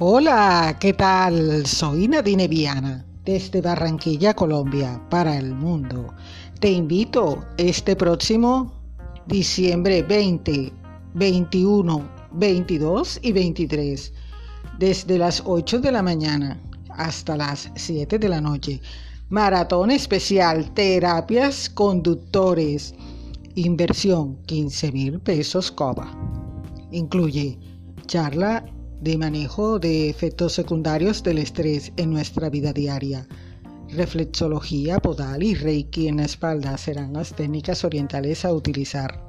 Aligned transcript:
Hola, 0.00 0.76
¿qué 0.80 0.92
tal? 0.92 1.64
Soy 1.66 2.08
Nadine 2.08 2.48
Viana, 2.48 3.06
desde 3.24 3.60
Barranquilla, 3.60 4.34
Colombia, 4.34 5.00
para 5.08 5.38
el 5.38 5.54
mundo. 5.54 6.12
Te 6.58 6.68
invito 6.68 7.44
este 7.58 7.94
próximo 7.94 8.72
diciembre 9.28 10.02
20, 10.02 10.72
21, 11.14 12.10
22 12.32 13.20
y 13.22 13.30
23, 13.30 14.12
desde 14.80 15.16
las 15.16 15.40
8 15.46 15.78
de 15.78 15.92
la 15.92 16.02
mañana 16.02 16.60
hasta 16.90 17.36
las 17.36 17.70
7 17.76 18.18
de 18.18 18.28
la 18.28 18.40
noche. 18.40 18.80
Maratón 19.28 19.92
especial, 19.92 20.74
terapias 20.74 21.70
conductores, 21.70 22.96
inversión 23.54 24.42
15 24.46 24.90
mil 24.90 25.20
pesos 25.20 25.70
COBA. 25.70 26.10
Incluye 26.90 27.60
charla 28.08 28.73
de 29.00 29.18
manejo 29.18 29.78
de 29.78 30.08
efectos 30.08 30.52
secundarios 30.52 31.22
del 31.22 31.38
estrés 31.38 31.92
en 31.96 32.10
nuestra 32.10 32.50
vida 32.50 32.72
diaria. 32.72 33.26
Reflexología 33.90 34.98
podal 34.98 35.42
y 35.42 35.54
Reiki 35.54 36.08
en 36.08 36.16
la 36.16 36.24
espalda 36.24 36.76
serán 36.78 37.12
las 37.12 37.34
técnicas 37.34 37.84
orientales 37.84 38.44
a 38.44 38.52
utilizar. 38.52 39.22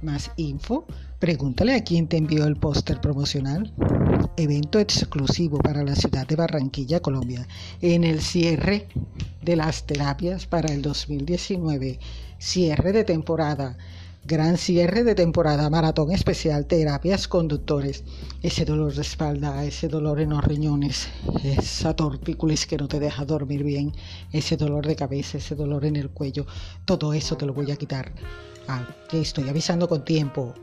Más 0.00 0.30
info, 0.36 0.86
pregúntale 1.18 1.74
a 1.74 1.84
quién 1.84 2.08
te 2.08 2.16
envió 2.16 2.44
el 2.46 2.56
póster 2.56 3.00
promocional. 3.00 3.72
Evento 4.36 4.78
exclusivo 4.78 5.58
para 5.58 5.84
la 5.84 5.94
ciudad 5.94 6.26
de 6.26 6.36
Barranquilla, 6.36 7.00
Colombia, 7.00 7.46
en 7.80 8.04
el 8.04 8.20
cierre 8.20 8.88
de 9.42 9.56
las 9.56 9.86
terapias 9.86 10.46
para 10.46 10.72
el 10.72 10.82
2019, 10.82 11.98
cierre 12.38 12.92
de 12.92 13.04
temporada 13.04 13.76
Gran 14.24 14.56
cierre 14.56 15.02
de 15.02 15.16
temporada, 15.16 15.68
maratón 15.68 16.12
especial, 16.12 16.66
terapias 16.66 17.26
conductores. 17.26 18.04
Ese 18.40 18.64
dolor 18.64 18.94
de 18.94 19.02
espalda, 19.02 19.64
ese 19.64 19.88
dolor 19.88 20.20
en 20.20 20.30
los 20.30 20.44
riñones, 20.44 21.08
esa 21.42 21.96
torpículis 21.96 22.68
que 22.68 22.76
no 22.76 22.86
te 22.86 23.00
deja 23.00 23.24
dormir 23.24 23.64
bien, 23.64 23.92
ese 24.30 24.56
dolor 24.56 24.86
de 24.86 24.94
cabeza, 24.94 25.38
ese 25.38 25.56
dolor 25.56 25.84
en 25.84 25.96
el 25.96 26.10
cuello, 26.10 26.46
todo 26.84 27.12
eso 27.14 27.36
te 27.36 27.46
lo 27.46 27.52
voy 27.52 27.72
a 27.72 27.76
quitar. 27.76 28.12
Ah, 28.68 28.86
estoy 29.12 29.48
avisando 29.48 29.88
con 29.88 30.04
tiempo. 30.04 30.54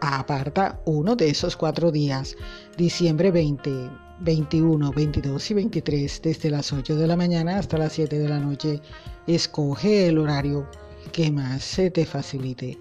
Aparta 0.00 0.80
uno 0.84 1.14
de 1.14 1.30
esos 1.30 1.56
cuatro 1.56 1.92
días, 1.92 2.36
diciembre 2.76 3.30
20, 3.30 3.70
21, 4.18 4.90
22 4.90 5.50
y 5.52 5.54
23, 5.54 6.22
desde 6.22 6.50
las 6.50 6.72
8 6.72 6.96
de 6.96 7.06
la 7.06 7.16
mañana 7.16 7.56
hasta 7.56 7.78
las 7.78 7.92
7 7.92 8.18
de 8.18 8.28
la 8.28 8.40
noche. 8.40 8.80
Escoge 9.28 10.08
el 10.08 10.18
horario 10.18 10.68
que 11.12 11.30
más 11.30 11.62
se 11.62 11.92
te 11.92 12.04
facilite. 12.04 12.80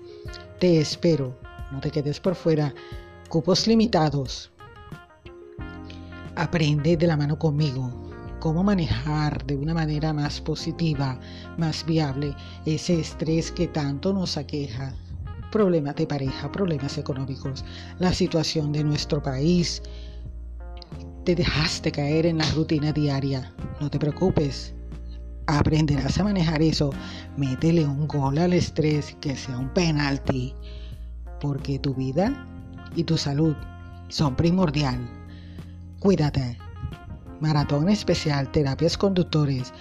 Te 0.60 0.80
espero, 0.80 1.38
no 1.72 1.80
te 1.82 1.92
quedes 1.92 2.20
por 2.20 2.36
fuera. 2.36 2.74
Cupos 3.30 3.68
limitados. 3.68 4.52
Aprende 6.36 6.96
de 6.98 7.08
la 7.08 7.18
mano 7.18 7.38
conmigo 7.40 8.06
cómo 8.46 8.64
manejar 8.64 9.44
de 9.48 9.56
una 9.56 9.74
manera 9.74 10.14
más 10.14 10.40
positiva, 10.40 11.20
más 11.58 11.84
viable 11.84 12.36
ese 12.68 13.00
estrés 13.00 13.52
que 13.52 13.68
tanto 13.68 14.14
nos 14.14 14.38
aqueja. 14.38 14.94
Problemas 15.52 15.96
de 15.96 16.06
pareja, 16.06 16.52
problemas 16.52 17.00
económicos, 17.00 17.66
la 17.98 18.14
situación 18.14 18.72
de 18.72 18.84
nuestro 18.84 19.24
país. 19.24 19.82
Te 21.24 21.34
dejaste 21.34 21.92
caer 21.92 22.28
en 22.28 22.38
la 22.38 22.48
rutina 22.52 22.92
diaria. 22.92 23.52
No 23.82 23.90
te 23.90 23.98
preocupes, 23.98 24.75
aprenderás 25.48 26.18
a 26.20 26.24
manejar 26.24 26.62
eso. 26.62 26.92
Métele 27.38 27.86
un 27.86 28.08
gol 28.08 28.38
al 28.38 28.54
estrés, 28.54 29.16
que 29.22 29.36
sea 29.36 29.58
un 29.58 29.70
penalti, 29.74 30.54
porque 31.40 31.80
tu 31.80 31.94
vida 31.94 32.46
y 32.96 33.04
tu 33.04 33.18
salud 33.18 33.56
son 34.10 34.36
primordial. 34.36 35.00
Cuídate. 36.00 36.58
Maratón 37.42 37.90
especial, 37.90 38.50
terapias 38.52 38.98
conductores, 38.98 39.74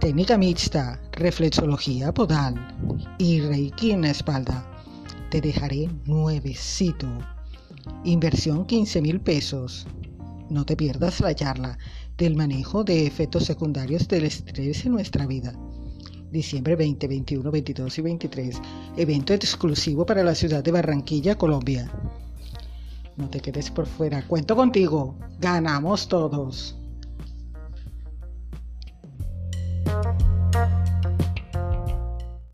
técnica 0.00 0.38
mixta, 0.38 0.98
reflexología 1.12 2.12
podal 2.12 2.54
y 3.18 3.40
reiki 3.40 3.90
en 3.90 4.02
la 4.02 4.10
espalda. 4.10 4.66
Te 5.30 5.40
dejaré 5.40 5.90
nuevecito. 6.06 7.06
Inversión 8.04 8.64
15 8.64 9.02
mil 9.02 9.20
pesos. 9.20 9.86
No 10.48 10.64
te 10.64 10.76
pierdas 10.76 11.20
la 11.20 11.34
charla 11.34 11.76
del 12.16 12.34
manejo 12.34 12.84
de 12.84 13.06
efectos 13.06 13.44
secundarios 13.44 14.08
del 14.08 14.24
estrés 14.24 14.86
en 14.86 14.92
nuestra 14.92 15.26
vida. 15.26 15.52
Diciembre 16.30 16.76
20, 16.76 17.08
21, 17.08 17.50
22 17.50 17.98
y 17.98 18.02
23. 18.02 18.60
Evento 18.96 19.34
exclusivo 19.34 20.06
para 20.06 20.22
la 20.22 20.34
ciudad 20.34 20.64
de 20.64 20.72
Barranquilla, 20.72 21.36
Colombia. 21.36 21.90
No 23.16 23.28
te 23.30 23.40
quedes 23.40 23.70
por 23.70 23.86
fuera. 23.86 24.26
Cuento 24.26 24.56
contigo. 24.56 25.14
Ganamos 25.40 26.08
todos. 26.08 26.76